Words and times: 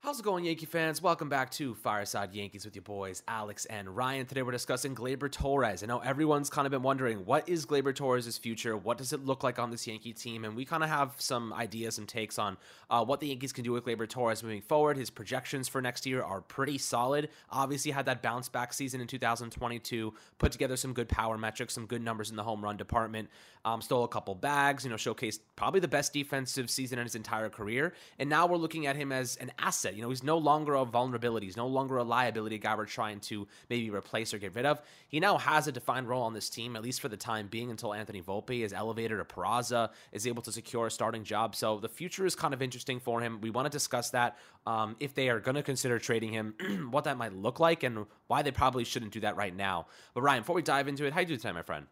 How's 0.00 0.20
it 0.20 0.22
going, 0.24 0.44
Yankee 0.44 0.66
fans? 0.66 1.02
Welcome 1.02 1.28
back 1.28 1.50
to 1.52 1.74
Fireside 1.74 2.32
Yankees 2.32 2.64
with 2.64 2.76
your 2.76 2.82
boys, 2.82 3.24
Alex 3.26 3.64
and 3.64 3.96
Ryan. 3.96 4.24
Today 4.24 4.42
we're 4.42 4.52
discussing 4.52 4.94
Gleyber 4.94 5.32
Torres. 5.32 5.82
I 5.82 5.86
know 5.86 5.98
everyone's 5.98 6.48
kind 6.48 6.64
of 6.64 6.70
been 6.70 6.82
wondering 6.82 7.24
what 7.24 7.48
is 7.48 7.66
Gleyber 7.66 7.92
Torres' 7.92 8.38
future? 8.38 8.76
What 8.76 8.98
does 8.98 9.12
it 9.12 9.24
look 9.24 9.42
like 9.42 9.58
on 9.58 9.70
this 9.70 9.84
Yankee 9.84 10.12
team? 10.12 10.44
And 10.44 10.54
we 10.54 10.64
kind 10.64 10.84
of 10.84 10.90
have 10.90 11.14
some 11.18 11.52
ideas, 11.52 11.96
some 11.96 12.06
takes 12.06 12.38
on 12.38 12.56
uh, 12.88 13.04
what 13.04 13.18
the 13.18 13.26
Yankees 13.26 13.52
can 13.52 13.64
do 13.64 13.72
with 13.72 13.84
Gleyber 13.84 14.08
Torres 14.08 14.44
moving 14.44 14.60
forward. 14.62 14.96
His 14.96 15.10
projections 15.10 15.66
for 15.66 15.82
next 15.82 16.06
year 16.06 16.22
are 16.22 16.40
pretty 16.40 16.78
solid. 16.78 17.28
Obviously, 17.50 17.90
had 17.90 18.06
that 18.06 18.22
bounce 18.22 18.48
back 18.48 18.72
season 18.74 19.00
in 19.00 19.08
2022, 19.08 20.14
put 20.38 20.52
together 20.52 20.76
some 20.76 20.92
good 20.92 21.08
power 21.08 21.36
metrics, 21.36 21.74
some 21.74 21.86
good 21.86 22.02
numbers 22.02 22.30
in 22.30 22.36
the 22.36 22.44
home 22.44 22.62
run 22.62 22.76
department, 22.76 23.28
um, 23.64 23.82
stole 23.82 24.04
a 24.04 24.08
couple 24.08 24.36
bags, 24.36 24.84
you 24.84 24.90
know, 24.90 24.96
showcased 24.96 25.40
probably 25.56 25.80
the 25.80 25.88
best 25.88 26.12
defensive 26.12 26.70
season 26.70 27.00
in 27.00 27.04
his 27.04 27.16
entire 27.16 27.48
career. 27.48 27.92
And 28.20 28.30
now 28.30 28.46
we're 28.46 28.56
looking 28.56 28.86
at 28.86 28.94
him 28.94 29.10
as 29.10 29.34
an 29.38 29.50
asset. 29.58 29.95
You 29.96 30.02
know, 30.02 30.10
he's 30.10 30.22
no 30.22 30.38
longer 30.38 30.74
a 30.74 30.84
vulnerability. 30.84 31.46
He's 31.46 31.56
no 31.56 31.66
longer 31.66 31.96
a 31.96 32.04
liability 32.04 32.58
guy 32.58 32.74
we're 32.74 32.84
trying 32.84 33.20
to 33.20 33.48
maybe 33.70 33.90
replace 33.90 34.34
or 34.34 34.38
get 34.38 34.54
rid 34.54 34.66
of. 34.66 34.80
He 35.08 35.20
now 35.20 35.38
has 35.38 35.66
a 35.66 35.72
defined 35.72 36.08
role 36.08 36.22
on 36.22 36.34
this 36.34 36.50
team, 36.50 36.76
at 36.76 36.82
least 36.82 37.00
for 37.00 37.08
the 37.08 37.16
time 37.16 37.48
being, 37.48 37.70
until 37.70 37.94
Anthony 37.94 38.22
Volpe 38.22 38.64
is 38.64 38.72
elevated 38.72 39.18
or 39.18 39.24
Peraza 39.24 39.90
is 40.12 40.26
able 40.26 40.42
to 40.42 40.52
secure 40.52 40.86
a 40.86 40.90
starting 40.90 41.24
job. 41.24 41.56
So 41.56 41.78
the 41.78 41.88
future 41.88 42.26
is 42.26 42.36
kind 42.36 42.52
of 42.52 42.62
interesting 42.62 43.00
for 43.00 43.20
him. 43.20 43.40
We 43.40 43.50
want 43.50 43.66
to 43.66 43.70
discuss 43.70 44.10
that. 44.10 44.36
Um, 44.66 44.96
if 45.00 45.14
they 45.14 45.28
are 45.28 45.40
going 45.40 45.54
to 45.54 45.62
consider 45.62 45.98
trading 45.98 46.32
him, 46.32 46.54
what 46.90 47.04
that 47.04 47.16
might 47.16 47.32
look 47.32 47.60
like, 47.60 47.82
and 47.82 48.06
why 48.26 48.42
they 48.42 48.50
probably 48.50 48.84
shouldn't 48.84 49.12
do 49.12 49.20
that 49.20 49.36
right 49.36 49.54
now. 49.54 49.86
But 50.12 50.22
Ryan, 50.22 50.42
before 50.42 50.56
we 50.56 50.62
dive 50.62 50.88
into 50.88 51.04
it, 51.06 51.12
how 51.12 51.20
do 51.20 51.22
you 51.22 51.28
do 51.28 51.36
today, 51.36 51.52
my 51.52 51.62
friend? 51.62 51.86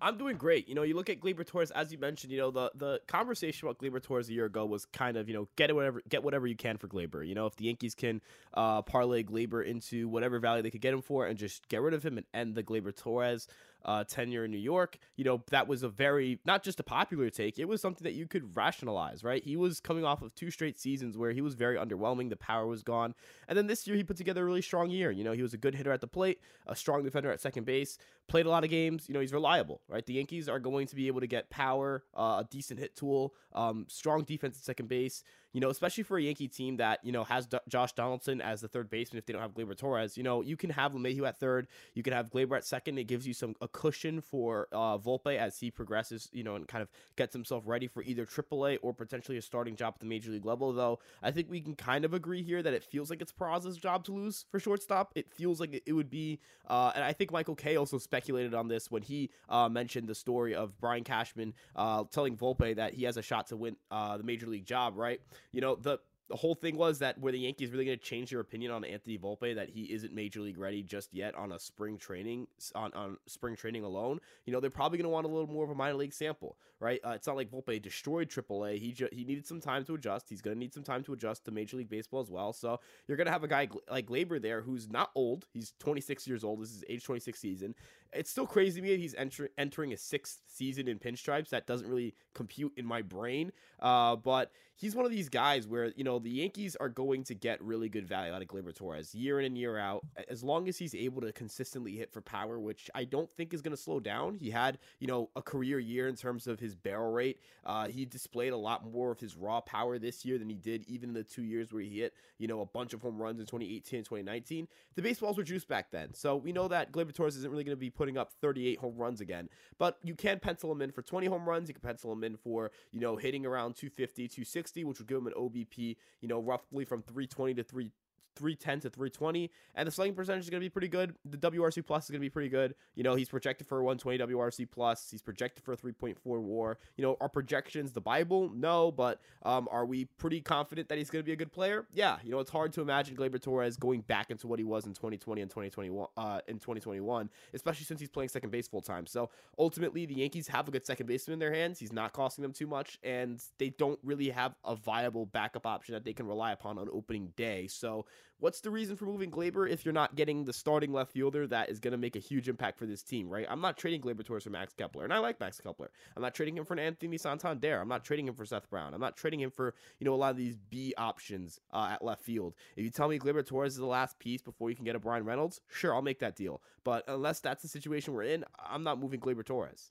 I'm 0.00 0.16
doing 0.16 0.36
great. 0.36 0.68
You 0.68 0.74
know, 0.74 0.82
you 0.82 0.94
look 0.94 1.10
at 1.10 1.20
Gleyber 1.20 1.46
Torres, 1.46 1.70
as 1.72 1.92
you 1.92 1.98
mentioned. 1.98 2.32
You 2.32 2.38
know, 2.38 2.50
the 2.50 2.70
the 2.74 3.00
conversation 3.06 3.66
about 3.66 3.78
Gleyber 3.78 4.02
Torres 4.02 4.28
a 4.28 4.32
year 4.32 4.44
ago 4.44 4.64
was 4.64 4.84
kind 4.86 5.16
of 5.16 5.28
you 5.28 5.34
know 5.34 5.48
get 5.56 5.74
whatever 5.74 6.02
get 6.08 6.22
whatever 6.22 6.46
you 6.46 6.56
can 6.56 6.76
for 6.76 6.88
Gleyber. 6.88 7.26
You 7.26 7.34
know, 7.34 7.46
if 7.46 7.56
the 7.56 7.64
Yankees 7.64 7.94
can 7.94 8.20
uh, 8.54 8.82
parlay 8.82 9.22
Gleyber 9.22 9.64
into 9.64 10.08
whatever 10.08 10.38
value 10.38 10.62
they 10.62 10.70
could 10.70 10.80
get 10.80 10.94
him 10.94 11.02
for, 11.02 11.26
and 11.26 11.38
just 11.38 11.68
get 11.68 11.80
rid 11.80 11.94
of 11.94 12.04
him 12.04 12.16
and 12.16 12.26
end 12.32 12.54
the 12.54 12.62
Gleyber 12.62 12.94
Torres 12.94 13.48
uh, 13.84 14.04
tenure 14.04 14.44
in 14.44 14.50
New 14.50 14.58
York, 14.58 14.98
you 15.16 15.24
know, 15.24 15.42
that 15.50 15.68
was 15.68 15.82
a 15.82 15.88
very, 15.88 16.38
not 16.44 16.62
just 16.62 16.80
a 16.80 16.82
popular 16.82 17.30
take, 17.30 17.58
it 17.58 17.66
was 17.66 17.80
something 17.80 18.04
that 18.04 18.14
you 18.14 18.26
could 18.26 18.56
rationalize, 18.56 19.24
right? 19.24 19.42
He 19.42 19.56
was 19.56 19.80
coming 19.80 20.04
off 20.04 20.22
of 20.22 20.34
two 20.34 20.50
straight 20.50 20.78
seasons 20.78 21.16
where 21.16 21.32
he 21.32 21.40
was 21.40 21.54
very 21.54 21.76
underwhelming. 21.76 22.30
The 22.30 22.36
power 22.36 22.66
was 22.66 22.82
gone. 22.82 23.14
And 23.48 23.56
then 23.56 23.66
this 23.66 23.86
year, 23.86 23.96
he 23.96 24.04
put 24.04 24.16
together 24.16 24.42
a 24.42 24.46
really 24.46 24.62
strong 24.62 24.90
year. 24.90 25.10
You 25.10 25.24
know, 25.24 25.32
he 25.32 25.42
was 25.42 25.54
a 25.54 25.58
good 25.58 25.74
hitter 25.74 25.92
at 25.92 26.00
the 26.00 26.06
plate, 26.06 26.40
a 26.66 26.76
strong 26.76 27.02
defender 27.02 27.30
at 27.30 27.40
second 27.40 27.64
base, 27.64 27.98
played 28.26 28.46
a 28.46 28.50
lot 28.50 28.64
of 28.64 28.70
games. 28.70 29.08
You 29.08 29.14
know, 29.14 29.20
he's 29.20 29.32
reliable, 29.32 29.80
right? 29.88 30.04
The 30.04 30.14
Yankees 30.14 30.48
are 30.48 30.58
going 30.58 30.86
to 30.88 30.96
be 30.96 31.06
able 31.06 31.20
to 31.20 31.26
get 31.26 31.50
power, 31.50 32.04
uh, 32.14 32.42
a 32.44 32.48
decent 32.50 32.80
hit 32.80 32.96
tool, 32.96 33.34
um, 33.54 33.86
strong 33.88 34.24
defense 34.24 34.56
at 34.58 34.64
second 34.64 34.88
base 34.88 35.22
you 35.52 35.60
know, 35.60 35.70
especially 35.70 36.04
for 36.04 36.18
a 36.18 36.22
Yankee 36.22 36.48
team 36.48 36.76
that, 36.76 37.00
you 37.02 37.12
know, 37.12 37.24
has 37.24 37.46
D- 37.46 37.58
Josh 37.68 37.92
Donaldson 37.92 38.40
as 38.40 38.60
the 38.60 38.68
third 38.68 38.90
baseman 38.90 39.18
if 39.18 39.26
they 39.26 39.32
don't 39.32 39.40
have 39.42 39.54
Gleyber 39.54 39.76
Torres, 39.76 40.16
you 40.16 40.22
know, 40.22 40.42
you 40.42 40.56
can 40.56 40.70
have 40.70 40.92
LeMahieu 40.92 41.26
at 41.26 41.38
third, 41.38 41.68
you 41.94 42.02
can 42.02 42.12
have 42.12 42.30
Gleyber 42.30 42.56
at 42.56 42.64
second. 42.64 42.98
It 42.98 43.04
gives 43.04 43.26
you 43.26 43.32
some 43.32 43.54
a 43.60 43.67
cushion 43.68 44.20
for 44.20 44.68
uh, 44.72 44.98
Volpe 44.98 45.36
as 45.36 45.58
he 45.58 45.70
progresses, 45.70 46.28
you 46.32 46.42
know, 46.42 46.56
and 46.56 46.66
kind 46.66 46.82
of 46.82 46.88
gets 47.16 47.32
himself 47.32 47.64
ready 47.66 47.86
for 47.86 48.02
either 48.02 48.24
AAA 48.26 48.78
or 48.82 48.92
potentially 48.92 49.38
a 49.38 49.42
starting 49.42 49.76
job 49.76 49.94
at 49.94 50.00
the 50.00 50.06
major 50.06 50.30
league 50.30 50.44
level. 50.44 50.72
Though 50.72 50.98
I 51.22 51.30
think 51.30 51.50
we 51.50 51.60
can 51.60 51.74
kind 51.74 52.04
of 52.04 52.14
agree 52.14 52.42
here 52.42 52.62
that 52.62 52.74
it 52.74 52.84
feels 52.84 53.10
like 53.10 53.22
it's 53.22 53.32
Peraza's 53.32 53.76
job 53.76 54.04
to 54.04 54.12
lose 54.12 54.46
for 54.50 54.58
shortstop. 54.58 55.12
It 55.14 55.32
feels 55.32 55.60
like 55.60 55.82
it 55.84 55.92
would 55.92 56.10
be, 56.10 56.40
uh, 56.68 56.92
and 56.94 57.04
I 57.04 57.12
think 57.12 57.32
Michael 57.32 57.54
Kay 57.54 57.76
also 57.76 57.98
speculated 57.98 58.54
on 58.54 58.68
this 58.68 58.90
when 58.90 59.02
he 59.02 59.30
uh, 59.48 59.68
mentioned 59.68 60.08
the 60.08 60.14
story 60.14 60.54
of 60.54 60.78
Brian 60.80 61.04
Cashman 61.04 61.54
uh, 61.76 62.04
telling 62.10 62.36
Volpe 62.36 62.76
that 62.76 62.94
he 62.94 63.04
has 63.04 63.16
a 63.16 63.22
shot 63.22 63.48
to 63.48 63.56
win 63.56 63.76
uh, 63.90 64.16
the 64.16 64.24
major 64.24 64.46
league 64.46 64.66
job, 64.66 64.96
right? 64.96 65.20
You 65.52 65.60
know, 65.60 65.76
the 65.76 65.98
the 66.28 66.36
whole 66.36 66.54
thing 66.54 66.76
was 66.76 66.98
that 66.98 67.18
were 67.18 67.32
the 67.32 67.38
Yankees 67.38 67.70
really 67.70 67.86
going 67.86 67.98
to 67.98 68.04
change 68.04 68.30
their 68.30 68.40
opinion 68.40 68.70
on 68.70 68.84
Anthony 68.84 69.16
Volpe 69.16 69.54
that 69.54 69.70
he 69.70 69.84
isn't 69.84 70.12
major 70.12 70.40
league 70.40 70.58
ready 70.58 70.82
just 70.82 71.14
yet 71.14 71.34
on 71.34 71.52
a 71.52 71.58
spring 71.58 71.96
training 71.96 72.46
on, 72.74 72.92
on 72.92 73.16
spring 73.26 73.56
training 73.56 73.82
alone? 73.82 74.20
You 74.44 74.52
know, 74.52 74.60
they're 74.60 74.68
probably 74.68 74.98
going 74.98 75.06
to 75.06 75.10
want 75.10 75.24
a 75.24 75.30
little 75.30 75.46
more 75.46 75.64
of 75.64 75.70
a 75.70 75.74
minor 75.74 75.94
league 75.94 76.12
sample, 76.12 76.58
right? 76.80 77.00
Uh, 77.02 77.10
it's 77.10 77.26
not 77.26 77.36
like 77.36 77.50
Volpe 77.50 77.80
destroyed 77.80 78.28
AAA. 78.28 78.78
He 78.78 78.92
ju- 78.92 79.08
he 79.10 79.24
needed 79.24 79.46
some 79.46 79.60
time 79.60 79.84
to 79.86 79.94
adjust. 79.94 80.28
He's 80.28 80.42
going 80.42 80.54
to 80.54 80.58
need 80.58 80.74
some 80.74 80.82
time 80.82 81.02
to 81.04 81.14
adjust 81.14 81.46
to 81.46 81.50
Major 81.50 81.78
League 81.78 81.88
Baseball 81.88 82.20
as 82.20 82.30
well. 82.30 82.52
So 82.52 82.78
you're 83.06 83.16
going 83.16 83.26
to 83.26 83.32
have 83.32 83.44
a 83.44 83.48
guy 83.48 83.68
like 83.90 84.06
Gleyber 84.06 84.40
there 84.40 84.60
who's 84.60 84.90
not 84.90 85.10
old. 85.14 85.46
He's 85.54 85.72
26 85.78 86.26
years 86.28 86.44
old. 86.44 86.60
This 86.60 86.70
is 86.70 86.84
age 86.90 87.04
26 87.04 87.40
season. 87.40 87.74
It's 88.12 88.30
still 88.30 88.46
crazy 88.46 88.80
to 88.80 88.86
me 88.86 88.92
that 88.92 89.00
he's 89.00 89.14
enter- 89.14 89.50
entering 89.56 89.92
a 89.92 89.96
sixth 89.96 90.40
season 90.46 90.88
in 90.88 90.98
pinstripes. 90.98 91.50
That 91.50 91.66
doesn't 91.66 91.88
really 91.88 92.14
compute 92.34 92.72
in 92.76 92.86
my 92.86 93.02
brain. 93.02 93.52
Uh, 93.80 94.16
but 94.16 94.50
he's 94.78 94.94
one 94.94 95.04
of 95.04 95.10
these 95.10 95.28
guys 95.28 95.66
where 95.66 95.92
you 95.96 96.04
know 96.04 96.18
the 96.18 96.30
Yankees 96.30 96.76
are 96.76 96.88
going 96.88 97.24
to 97.24 97.34
get 97.34 97.60
really 97.62 97.88
good 97.88 98.06
value 98.06 98.32
out 98.32 98.40
of 98.40 98.48
Gleyber 98.48 98.74
Torres 98.74 99.14
year 99.14 99.40
in 99.40 99.46
and 99.46 99.58
year 99.58 99.76
out 99.76 100.06
as 100.28 100.42
long 100.42 100.68
as 100.68 100.78
he's 100.78 100.94
able 100.94 101.20
to 101.20 101.32
consistently 101.32 101.96
hit 101.96 102.12
for 102.12 102.20
power, 102.20 102.58
which 102.58 102.88
I 102.94 103.04
don't 103.04 103.30
think 103.30 103.52
is 103.52 103.60
going 103.60 103.76
to 103.76 103.82
slow 103.82 104.00
down. 104.00 104.36
He 104.36 104.50
had 104.50 104.78
you 105.00 105.06
know 105.06 105.30
a 105.36 105.42
career 105.42 105.78
year 105.78 106.08
in 106.08 106.14
terms 106.14 106.46
of 106.46 106.60
his 106.60 106.74
barrel 106.74 107.12
rate. 107.12 107.40
Uh, 107.66 107.88
he 107.88 108.04
displayed 108.04 108.52
a 108.52 108.56
lot 108.56 108.90
more 108.90 109.10
of 109.10 109.20
his 109.20 109.36
raw 109.36 109.60
power 109.60 109.98
this 109.98 110.24
year 110.24 110.38
than 110.38 110.48
he 110.48 110.56
did 110.56 110.84
even 110.88 111.10
in 111.10 111.14
the 111.14 111.24
two 111.24 111.42
years 111.42 111.72
where 111.72 111.82
he 111.82 112.00
hit 112.00 112.14
you 112.38 112.46
know 112.46 112.60
a 112.60 112.66
bunch 112.66 112.94
of 112.94 113.02
home 113.02 113.20
runs 113.20 113.40
in 113.40 113.46
2018 113.46 113.98
and 113.98 114.06
2019. 114.06 114.68
The 114.94 115.02
baseballs 115.02 115.36
were 115.36 115.44
juiced 115.44 115.68
back 115.68 115.90
then, 115.90 116.14
so 116.14 116.36
we 116.36 116.52
know 116.52 116.68
that 116.68 116.92
Gleyber 116.92 117.12
Torres 117.12 117.36
isn't 117.36 117.50
really 117.50 117.64
going 117.64 117.76
to 117.76 117.80
be 117.80 117.90
putting 117.90 118.16
up 118.16 118.32
38 118.40 118.78
home 118.78 118.96
runs 118.96 119.20
again, 119.20 119.48
but 119.78 119.98
you 120.04 120.14
can 120.14 120.38
pencil 120.38 120.70
him 120.70 120.82
in 120.82 120.92
for 120.92 121.02
20 121.02 121.26
home 121.26 121.48
runs. 121.48 121.68
You 121.68 121.74
can 121.74 121.82
pencil 121.82 122.12
him 122.12 122.22
in 122.22 122.36
for 122.36 122.70
you 122.92 123.00
know 123.00 123.16
hitting 123.16 123.44
around 123.44 123.74
250, 123.74 124.28
260 124.28 124.67
which 124.76 124.98
would 124.98 125.08
give 125.08 125.18
him 125.18 125.26
an 125.26 125.34
OBP, 125.36 125.96
you 126.20 126.28
know, 126.28 126.40
roughly 126.40 126.84
from 126.84 127.02
320 127.02 127.54
to 127.54 127.62
3 127.62 127.90
310 128.38 128.80
to 128.80 128.90
320, 128.90 129.50
and 129.74 129.86
the 129.86 129.90
slugging 129.90 130.14
percentage 130.14 130.44
is 130.44 130.50
going 130.50 130.60
to 130.60 130.64
be 130.64 130.70
pretty 130.70 130.88
good. 130.88 131.14
The 131.24 131.36
WRC 131.36 131.84
plus 131.84 132.04
is 132.04 132.10
going 132.10 132.20
to 132.20 132.24
be 132.24 132.30
pretty 132.30 132.48
good. 132.48 132.74
You 132.94 133.02
know, 133.02 133.14
he's 133.14 133.28
projected 133.28 133.66
for 133.66 133.82
120 133.82 134.18
WRC 134.18 134.68
plus. 134.70 135.08
He's 135.10 135.22
projected 135.22 135.64
for 135.64 135.76
3.4 135.76 136.16
WAR. 136.24 136.78
You 136.96 137.02
know, 137.02 137.16
are 137.20 137.28
projections 137.28 137.92
the 137.92 138.00
Bible? 138.00 138.50
No, 138.54 138.92
but 138.92 139.20
um, 139.42 139.68
are 139.70 139.84
we 139.84 140.04
pretty 140.04 140.40
confident 140.40 140.88
that 140.88 140.98
he's 140.98 141.10
going 141.10 141.22
to 141.22 141.26
be 141.26 141.32
a 141.32 141.36
good 141.36 141.52
player? 141.52 141.86
Yeah. 141.92 142.18
You 142.22 142.30
know, 142.30 142.40
it's 142.40 142.50
hard 142.50 142.72
to 142.74 142.80
imagine 142.80 143.16
Gleyber 143.16 143.40
Torres 143.40 143.76
going 143.76 144.00
back 144.02 144.30
into 144.30 144.46
what 144.46 144.58
he 144.58 144.64
was 144.64 144.86
in 144.86 144.92
2020 144.92 145.42
and 145.42 145.50
2021 145.50 146.06
uh, 146.16 146.40
in 146.46 146.56
2021, 146.56 147.30
especially 147.54 147.84
since 147.84 148.00
he's 148.00 148.08
playing 148.08 148.28
second 148.28 148.50
base 148.50 148.68
full 148.68 148.80
time. 148.80 149.06
So 149.06 149.30
ultimately, 149.58 150.06
the 150.06 150.14
Yankees 150.14 150.48
have 150.48 150.68
a 150.68 150.70
good 150.70 150.86
second 150.86 151.06
baseman 151.06 151.34
in 151.34 151.38
their 151.38 151.52
hands. 151.52 151.78
He's 151.78 151.92
not 151.92 152.12
costing 152.12 152.42
them 152.42 152.52
too 152.52 152.66
much, 152.66 152.98
and 153.02 153.42
they 153.58 153.70
don't 153.70 153.98
really 154.02 154.30
have 154.30 154.54
a 154.64 154.74
viable 154.74 155.26
backup 155.26 155.66
option 155.66 155.94
that 155.94 156.04
they 156.04 156.12
can 156.12 156.26
rely 156.26 156.52
upon 156.52 156.78
on 156.78 156.88
opening 156.92 157.32
day. 157.36 157.66
So 157.66 158.06
what's 158.40 158.60
the 158.60 158.70
reason 158.70 158.96
for 158.96 159.04
moving 159.04 159.30
Gleyber 159.30 159.68
if 159.68 159.84
you're 159.84 159.92
not 159.92 160.14
getting 160.14 160.44
the 160.44 160.52
starting 160.52 160.92
left 160.92 161.12
fielder 161.12 161.46
that 161.48 161.70
is 161.70 161.80
going 161.80 161.92
to 161.92 161.98
make 161.98 162.16
a 162.16 162.20
huge 162.20 162.48
impact 162.48 162.78
for 162.78 162.86
this 162.86 163.02
team, 163.02 163.28
right? 163.28 163.46
I'm 163.48 163.60
not 163.60 163.76
trading 163.76 164.00
Gleyber 164.00 164.24
Torres 164.24 164.44
for 164.44 164.50
Max 164.50 164.72
Kepler, 164.74 165.04
and 165.04 165.12
I 165.12 165.18
like 165.18 165.40
Max 165.40 165.60
Kepler. 165.60 165.90
I'm 166.16 166.22
not 166.22 166.34
trading 166.34 166.56
him 166.56 166.64
for 166.64 166.74
an 166.74 166.80
Anthony 166.80 167.18
Santander. 167.18 167.80
I'm 167.80 167.88
not 167.88 168.04
trading 168.04 168.28
him 168.28 168.34
for 168.34 168.44
Seth 168.44 168.70
Brown. 168.70 168.94
I'm 168.94 169.00
not 169.00 169.16
trading 169.16 169.40
him 169.40 169.50
for, 169.50 169.74
you 169.98 170.04
know, 170.04 170.14
a 170.14 170.16
lot 170.16 170.30
of 170.30 170.36
these 170.36 170.56
B 170.56 170.94
options 170.96 171.60
uh, 171.72 171.90
at 171.92 172.04
left 172.04 172.22
field. 172.22 172.54
If 172.76 172.84
you 172.84 172.90
tell 172.90 173.08
me 173.08 173.18
Gleyber 173.18 173.44
Torres 173.44 173.72
is 173.72 173.78
the 173.78 173.86
last 173.86 174.18
piece 174.18 174.42
before 174.42 174.70
you 174.70 174.76
can 174.76 174.84
get 174.84 174.96
a 174.96 175.00
Bryan 175.00 175.24
Reynolds, 175.24 175.60
sure, 175.68 175.94
I'll 175.94 176.02
make 176.02 176.20
that 176.20 176.36
deal. 176.36 176.62
But 176.84 177.04
unless 177.08 177.40
that's 177.40 177.62
the 177.62 177.68
situation 177.68 178.14
we're 178.14 178.22
in, 178.22 178.44
I'm 178.58 178.84
not 178.84 179.00
moving 179.00 179.20
Gleyber 179.20 179.44
Torres. 179.44 179.90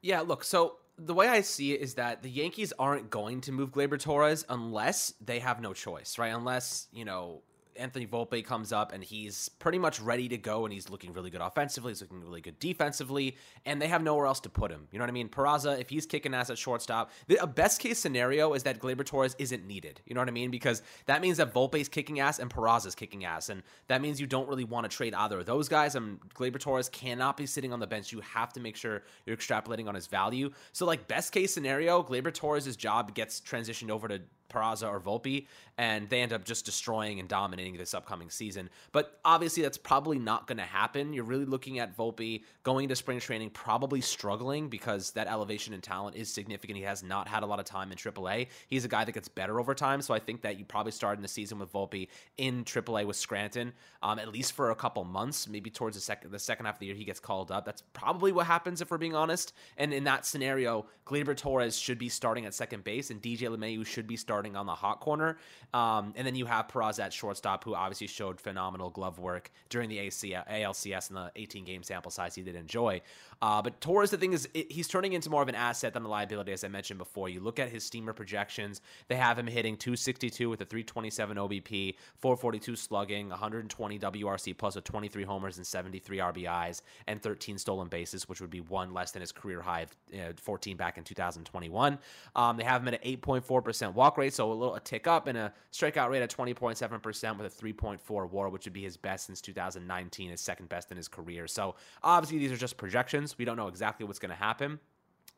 Yeah, 0.00 0.20
look, 0.20 0.42
so 0.42 0.78
the 1.04 1.14
way 1.14 1.28
I 1.28 1.40
see 1.40 1.72
it 1.72 1.80
is 1.80 1.94
that 1.94 2.22
the 2.22 2.30
Yankees 2.30 2.72
aren't 2.78 3.10
going 3.10 3.40
to 3.42 3.52
move 3.52 3.70
Gleyber 3.70 3.98
Torres 3.98 4.44
unless 4.48 5.14
they 5.24 5.40
have 5.40 5.60
no 5.60 5.72
choice, 5.72 6.18
right? 6.18 6.32
Unless, 6.32 6.88
you 6.92 7.04
know, 7.04 7.42
Anthony 7.76 8.06
Volpe 8.06 8.44
comes 8.44 8.72
up 8.72 8.92
and 8.92 9.02
he's 9.02 9.48
pretty 9.48 9.78
much 9.78 10.00
ready 10.00 10.28
to 10.28 10.38
go 10.38 10.64
and 10.64 10.72
he's 10.72 10.90
looking 10.90 11.12
really 11.12 11.30
good 11.30 11.40
offensively, 11.40 11.90
he's 11.90 12.00
looking 12.00 12.20
really 12.20 12.40
good 12.40 12.58
defensively, 12.58 13.36
and 13.64 13.80
they 13.80 13.88
have 13.88 14.02
nowhere 14.02 14.26
else 14.26 14.40
to 14.40 14.48
put 14.48 14.70
him. 14.70 14.88
You 14.90 14.98
know 14.98 15.04
what 15.04 15.10
I 15.10 15.12
mean? 15.12 15.28
Peraza, 15.28 15.80
if 15.80 15.88
he's 15.88 16.06
kicking 16.06 16.34
ass 16.34 16.50
at 16.50 16.58
shortstop, 16.58 17.10
the 17.26 17.36
a 17.36 17.46
best 17.46 17.80
case 17.80 17.98
scenario 17.98 18.54
is 18.54 18.62
that 18.64 18.78
Gleyber 18.78 19.04
Torres 19.04 19.34
isn't 19.38 19.66
needed. 19.66 20.00
You 20.06 20.14
know 20.14 20.20
what 20.20 20.28
I 20.28 20.32
mean? 20.32 20.50
Because 20.50 20.82
that 21.06 21.20
means 21.20 21.38
that 21.38 21.52
Volpe's 21.52 21.88
kicking 21.88 22.20
ass 22.20 22.38
and 22.38 22.50
Peraza's 22.50 22.94
kicking 22.94 23.24
ass, 23.24 23.48
and 23.48 23.62
that 23.88 24.00
means 24.00 24.20
you 24.20 24.26
don't 24.26 24.48
really 24.48 24.64
want 24.64 24.90
to 24.90 24.94
trade 24.94 25.14
either 25.14 25.40
of 25.40 25.46
those 25.46 25.68
guys. 25.68 25.94
And 25.94 26.20
Gleyber 26.34 26.60
Torres 26.60 26.88
cannot 26.88 27.36
be 27.36 27.46
sitting 27.46 27.72
on 27.72 27.80
the 27.80 27.86
bench. 27.86 28.12
You 28.12 28.20
have 28.20 28.52
to 28.54 28.60
make 28.60 28.76
sure 28.76 29.02
you're 29.26 29.36
extrapolating 29.36 29.88
on 29.88 29.94
his 29.94 30.06
value. 30.06 30.50
So, 30.72 30.86
like 30.86 31.08
best 31.08 31.32
case 31.32 31.52
scenario, 31.52 32.02
Gleyber 32.02 32.32
Torres' 32.32 32.76
job 32.76 33.14
gets 33.14 33.40
transitioned 33.40 33.90
over 33.90 34.08
to 34.08 34.20
Peraza 34.52 34.88
or 34.88 35.00
Volpe, 35.00 35.46
and 35.78 36.08
they 36.08 36.20
end 36.20 36.32
up 36.32 36.44
just 36.44 36.64
destroying 36.64 37.20
and 37.20 37.28
dominating 37.28 37.76
this 37.76 37.94
upcoming 37.94 38.30
season. 38.30 38.68
But 38.92 39.18
obviously, 39.24 39.62
that's 39.62 39.78
probably 39.78 40.18
not 40.18 40.46
going 40.46 40.58
to 40.58 40.64
happen. 40.64 41.12
You're 41.12 41.24
really 41.24 41.44
looking 41.44 41.78
at 41.78 41.96
Volpe 41.96 42.42
going 42.62 42.84
into 42.84 42.96
spring 42.96 43.20
training, 43.20 43.50
probably 43.50 44.00
struggling 44.00 44.68
because 44.68 45.12
that 45.12 45.26
elevation 45.26 45.74
in 45.74 45.80
talent 45.80 46.16
is 46.16 46.32
significant. 46.32 46.76
He 46.76 46.84
has 46.84 47.02
not 47.02 47.28
had 47.28 47.42
a 47.42 47.46
lot 47.46 47.58
of 47.58 47.64
time 47.64 47.90
in 47.92 47.98
AAA. 47.98 48.48
He's 48.68 48.84
a 48.84 48.88
guy 48.88 49.04
that 49.04 49.12
gets 49.12 49.28
better 49.28 49.58
over 49.58 49.74
time. 49.74 50.02
So 50.02 50.14
I 50.14 50.18
think 50.18 50.42
that 50.42 50.58
you 50.58 50.64
probably 50.64 50.92
start 50.92 51.18
in 51.18 51.22
the 51.22 51.28
season 51.28 51.58
with 51.58 51.72
Volpe 51.72 52.08
in 52.36 52.64
AAA 52.64 53.06
with 53.06 53.16
Scranton, 53.16 53.72
um, 54.02 54.18
at 54.18 54.28
least 54.28 54.52
for 54.52 54.70
a 54.70 54.74
couple 54.74 55.04
months, 55.04 55.48
maybe 55.48 55.70
towards 55.70 55.96
the 55.96 56.02
second 56.02 56.30
the 56.30 56.38
second 56.38 56.66
half 56.66 56.76
of 56.76 56.80
the 56.80 56.86
year 56.86 56.94
he 56.94 57.04
gets 57.04 57.20
called 57.20 57.50
up. 57.50 57.64
That's 57.64 57.82
probably 57.92 58.32
what 58.32 58.46
happens 58.46 58.80
if 58.80 58.90
we're 58.90 58.98
being 58.98 59.14
honest. 59.14 59.52
And 59.76 59.92
in 59.92 60.04
that 60.04 60.26
scenario, 60.26 60.86
Gleyber 61.06 61.36
Torres 61.36 61.76
should 61.76 61.98
be 61.98 62.08
starting 62.08 62.46
at 62.46 62.54
second 62.54 62.84
base, 62.84 63.10
and 63.10 63.22
DJ 63.22 63.48
LeMahieu 63.48 63.86
should 63.86 64.06
be 64.06 64.16
starting 64.16 64.41
on 64.56 64.66
the 64.66 64.74
hot 64.74 65.00
corner. 65.00 65.38
Um, 65.72 66.12
and 66.16 66.26
then 66.26 66.34
you 66.34 66.46
have 66.46 66.68
Peraza 66.68 67.04
at 67.04 67.12
shortstop, 67.12 67.64
who 67.64 67.74
obviously 67.74 68.06
showed 68.06 68.40
phenomenal 68.40 68.90
glove 68.90 69.18
work 69.18 69.50
during 69.68 69.88
the 69.88 69.98
ALCS 69.98 71.08
and 71.08 71.16
the 71.16 71.32
18 71.36 71.64
game 71.64 71.82
sample 71.82 72.10
size 72.10 72.34
he 72.34 72.42
did 72.42 72.56
enjoy. 72.56 73.00
Uh, 73.40 73.60
but 73.62 73.80
Torres, 73.80 74.10
the 74.10 74.16
thing 74.16 74.32
is, 74.32 74.48
it, 74.54 74.70
he's 74.70 74.86
turning 74.86 75.14
into 75.14 75.30
more 75.30 75.42
of 75.42 75.48
an 75.48 75.54
asset 75.54 75.94
than 75.94 76.04
a 76.04 76.08
liability, 76.08 76.52
as 76.52 76.62
I 76.62 76.68
mentioned 76.68 76.98
before. 76.98 77.28
You 77.28 77.40
look 77.40 77.58
at 77.58 77.70
his 77.70 77.84
steamer 77.84 78.12
projections; 78.12 78.80
they 79.08 79.16
have 79.16 79.38
him 79.38 79.46
hitting 79.46 79.76
262 79.76 80.48
with 80.48 80.60
a 80.60 80.64
327 80.64 81.36
OBP, 81.36 81.94
442 82.18 82.76
slugging, 82.76 83.28
120 83.30 83.98
WRC 83.98 84.56
plus 84.56 84.76
with 84.76 84.84
23 84.84 85.24
homers 85.24 85.56
and 85.56 85.66
73 85.66 86.18
RBIs, 86.18 86.82
and 87.06 87.20
13 87.20 87.58
stolen 87.58 87.88
bases, 87.88 88.28
which 88.28 88.40
would 88.40 88.50
be 88.50 88.60
one 88.60 88.92
less 88.92 89.10
than 89.10 89.20
his 89.20 89.32
career 89.32 89.60
high 89.60 89.82
of 89.82 89.90
uh, 90.14 90.32
14 90.36 90.76
back 90.76 90.98
in 90.98 91.04
2021. 91.04 91.98
Um, 92.36 92.56
they 92.56 92.64
have 92.64 92.82
him 92.82 92.88
at 92.88 93.04
an 93.04 93.18
8.4% 93.18 93.94
walk 93.94 94.18
rate, 94.18 94.21
so 94.30 94.50
a 94.50 94.54
little 94.54 94.74
a 94.74 94.80
tick 94.80 95.06
up, 95.06 95.26
and 95.26 95.36
a 95.38 95.52
strikeout 95.72 96.10
rate 96.10 96.22
of 96.22 96.28
20.7% 96.28 97.38
with 97.38 97.46
a 97.46 97.64
3.4 97.64 98.30
WAR, 98.30 98.48
which 98.48 98.64
would 98.64 98.72
be 98.72 98.82
his 98.82 98.96
best 98.96 99.26
since 99.26 99.40
2019, 99.40 100.30
his 100.30 100.40
second 100.40 100.68
best 100.68 100.90
in 100.90 100.96
his 100.96 101.08
career. 101.08 101.46
So 101.46 101.74
obviously 102.02 102.38
these 102.38 102.52
are 102.52 102.56
just 102.56 102.76
projections. 102.76 103.38
We 103.38 103.44
don't 103.44 103.56
know 103.56 103.68
exactly 103.68 104.06
what's 104.06 104.18
going 104.18 104.30
to 104.30 104.36
happen. 104.36 104.78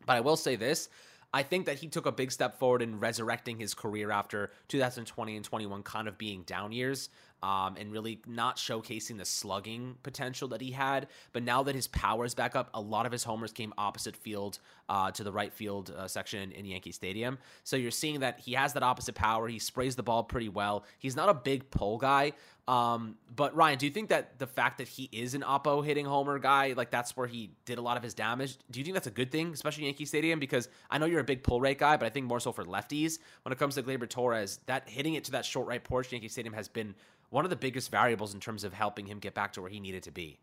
But 0.07 0.17
I 0.17 0.21
will 0.21 0.37
say 0.37 0.57
this. 0.57 0.89
I 1.33 1.43
think 1.43 1.67
that 1.67 1.79
he 1.79 1.89
took 1.89 2.07
a 2.07 2.13
big 2.13 2.31
step 2.31 2.61
forward 2.61 2.81
in 2.81 3.01
resurrecting 3.01 3.59
his 3.59 3.75
career 3.75 4.13
after 4.13 4.53
2020 4.69 5.35
and 5.35 5.45
21 5.45 5.83
kind 5.83 6.07
of 6.07 6.17
being 6.17 6.43
down 6.45 6.71
years 6.71 7.09
um, 7.45 7.77
and 7.79 7.93
really 7.93 8.21
not 8.27 8.57
showcasing 8.57 9.19
the 9.19 9.25
slugging 9.27 9.97
potential 10.03 10.49
that 10.49 10.63
he 10.63 10.71
had. 10.71 11.09
But 11.35 11.43
now 11.43 11.63
that 11.65 11.75
his 11.75 11.89
power 11.89 12.25
is 12.25 12.35
back 12.35 12.57
up, 12.57 12.71
a 12.73 12.81
lot 12.81 13.05
of 13.05 13.13
his 13.13 13.23
homers 13.23 13.53
came 13.53 13.75
opposite 13.77 14.17
field 14.17 14.59
uh, 14.89 15.11
to 15.11 15.23
the 15.23 15.31
right 15.31 15.53
field 15.53 15.95
uh, 15.95 16.09
section 16.09 16.53
in 16.53 16.65
Yankee 16.65 16.91
Stadium. 16.93 17.37
So 17.63 17.77
you're 17.77 17.91
seeing 17.91 18.21
that 18.21 18.41
he 18.41 18.55
has 18.55 18.73
that 18.73 18.83
opposite 18.83 19.15
power. 19.15 19.47
He 19.47 19.59
sprays 19.59 19.95
the 19.95 20.03
ball 20.03 20.25
pretty 20.25 20.49
well. 20.49 20.85
He's 20.99 21.17
not 21.17 21.29
a 21.29 21.35
big 21.35 21.71
pull 21.71 21.99
guy. 21.99 22.33
Um, 22.67 23.17
but 23.35 23.55
Ryan, 23.55 23.79
do 23.79 23.85
you 23.85 23.93
think 23.93 24.09
that 24.09 24.39
the 24.39 24.47
fact 24.47 24.79
that 24.79 24.89
he 24.89 25.09
is 25.13 25.35
an 25.35 25.43
oppo 25.43 25.85
hitting 25.85 26.07
homer 26.07 26.39
guy, 26.39 26.73
like 26.75 26.91
that's 26.91 27.15
where 27.17 27.27
he 27.27 27.51
did 27.67 27.77
a 27.79 27.83
lot 27.83 27.97
of 27.97 28.03
his 28.03 28.15
damage? 28.15 28.57
Do 28.71 28.81
you 28.81 28.85
think 28.85 28.95
that's 28.95 29.07
a 29.07 29.11
good 29.13 29.31
thing, 29.31 29.53
especially 29.53 29.85
Yankee 29.85 30.07
Stadium? 30.07 30.39
Because 30.39 30.69
I 30.91 30.97
know 30.99 31.05
you're 31.07 31.21
a 31.21 31.25
big 31.25 31.43
pull 31.43 31.61
rate 31.61 31.79
guy, 31.79 31.97
but 31.97 32.07
I 32.07 32.09
think 32.09 32.27
more 32.27 32.41
so 32.41 32.53
for 32.53 32.65
lefties 32.65 33.19
when 33.43 33.53
it 33.53 33.59
comes 33.59 33.75
to 33.75 33.83
Gleyber 33.83 34.09
Torres, 34.09 34.61
that 34.67 34.89
hitting 34.89 35.15
it 35.15 35.25
to 35.25 35.33
that 35.33 35.45
short 35.45 35.67
right 35.67 35.85
porch 35.85 36.11
Yankee 36.11 36.29
Stadium 36.29 36.55
has 36.55 36.69
been 36.69 36.95
one 37.29 37.45
of 37.45 37.51
the 37.51 37.57
biggest 37.57 37.91
variables 37.91 38.33
in 38.33 38.41
terms 38.41 38.65
of 38.65 38.73
helping 38.73 39.07
him 39.07 39.19
get 39.19 39.35
back 39.35 39.53
to 39.53 39.61
where 39.61 39.71
he 39.71 39.81
needed 39.81 40.05
to 40.05 40.11
be. 40.11 40.39